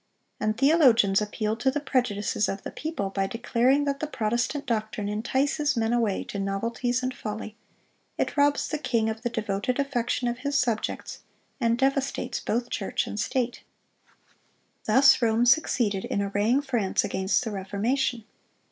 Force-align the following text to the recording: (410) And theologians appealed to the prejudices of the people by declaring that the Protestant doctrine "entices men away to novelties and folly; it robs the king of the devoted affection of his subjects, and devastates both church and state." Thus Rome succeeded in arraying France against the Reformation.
(410) 0.39 0.49
And 0.49 0.57
theologians 0.81 1.21
appealed 1.21 1.59
to 1.59 1.69
the 1.69 1.79
prejudices 1.79 2.49
of 2.49 2.63
the 2.63 2.71
people 2.71 3.11
by 3.11 3.27
declaring 3.27 3.85
that 3.85 3.99
the 3.99 4.07
Protestant 4.07 4.65
doctrine 4.65 5.07
"entices 5.07 5.77
men 5.77 5.93
away 5.93 6.23
to 6.23 6.39
novelties 6.39 7.03
and 7.03 7.13
folly; 7.13 7.55
it 8.17 8.35
robs 8.35 8.67
the 8.67 8.79
king 8.79 9.11
of 9.11 9.21
the 9.21 9.29
devoted 9.29 9.77
affection 9.77 10.27
of 10.27 10.39
his 10.39 10.57
subjects, 10.57 11.19
and 11.59 11.77
devastates 11.77 12.39
both 12.39 12.71
church 12.71 13.05
and 13.05 13.19
state." 13.19 13.61
Thus 14.85 15.21
Rome 15.21 15.45
succeeded 15.45 16.05
in 16.05 16.19
arraying 16.23 16.63
France 16.63 17.03
against 17.03 17.43
the 17.43 17.51
Reformation. 17.51 18.23